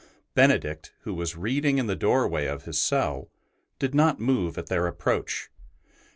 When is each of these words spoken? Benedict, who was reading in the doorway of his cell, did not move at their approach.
Benedict, 0.33 0.93
who 1.01 1.13
was 1.13 1.35
reading 1.37 1.77
in 1.77 1.85
the 1.85 1.95
doorway 1.95 2.47
of 2.47 2.63
his 2.63 2.81
cell, 2.81 3.29
did 3.77 3.93
not 3.93 4.19
move 4.19 4.57
at 4.57 4.65
their 4.65 4.87
approach. 4.87 5.51